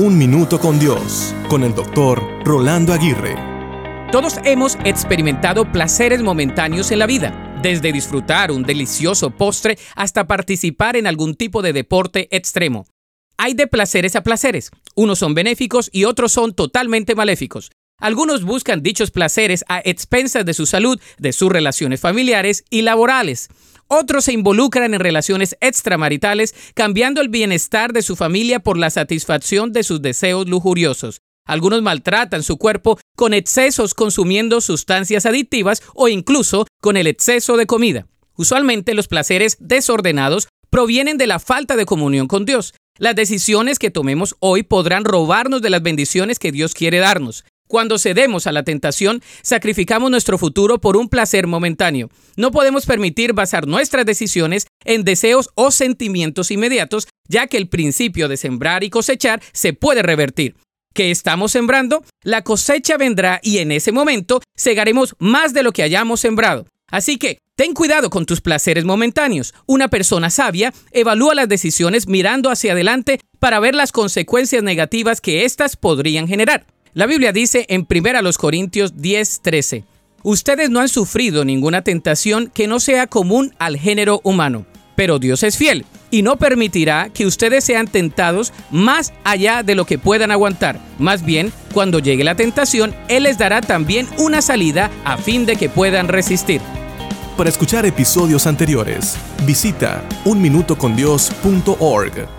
[0.00, 3.34] Un Minuto con Dios, con el doctor Rolando Aguirre.
[4.12, 10.96] Todos hemos experimentado placeres momentáneos en la vida, desde disfrutar un delicioso postre hasta participar
[10.96, 12.86] en algún tipo de deporte extremo.
[13.38, 14.70] Hay de placeres a placeres.
[14.94, 17.72] Unos son benéficos y otros son totalmente maléficos.
[17.98, 23.48] Algunos buscan dichos placeres a expensas de su salud, de sus relaciones familiares y laborales.
[23.88, 29.72] Otros se involucran en relaciones extramaritales, cambiando el bienestar de su familia por la satisfacción
[29.72, 31.22] de sus deseos lujuriosos.
[31.46, 37.66] Algunos maltratan su cuerpo con excesos consumiendo sustancias adictivas o incluso con el exceso de
[37.66, 38.06] comida.
[38.36, 42.74] Usualmente los placeres desordenados provienen de la falta de comunión con Dios.
[42.98, 47.44] Las decisiones que tomemos hoy podrán robarnos de las bendiciones que Dios quiere darnos.
[47.68, 52.08] Cuando cedemos a la tentación, sacrificamos nuestro futuro por un placer momentáneo.
[52.36, 58.26] No podemos permitir basar nuestras decisiones en deseos o sentimientos inmediatos, ya que el principio
[58.26, 60.56] de sembrar y cosechar se puede revertir.
[60.94, 62.02] ¿Qué estamos sembrando?
[62.22, 66.66] La cosecha vendrá y en ese momento segaremos más de lo que hayamos sembrado.
[66.90, 69.52] Así que, ten cuidado con tus placeres momentáneos.
[69.66, 75.44] Una persona sabia evalúa las decisiones mirando hacia adelante para ver las consecuencias negativas que
[75.44, 76.66] éstas podrían generar.
[76.98, 79.84] La Biblia dice en 1 Corintios 10:13,
[80.24, 85.44] Ustedes no han sufrido ninguna tentación que no sea común al género humano, pero Dios
[85.44, 90.32] es fiel y no permitirá que ustedes sean tentados más allá de lo que puedan
[90.32, 90.80] aguantar.
[90.98, 95.54] Más bien, cuando llegue la tentación, Él les dará también una salida a fin de
[95.54, 96.60] que puedan resistir.
[97.36, 102.37] Para escuchar episodios anteriores, visita unminutocondios.org.